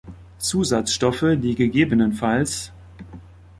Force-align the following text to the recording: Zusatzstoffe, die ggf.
Zusatzstoffe, 0.39 1.21
die 1.37 1.53
ggf. 1.53 2.17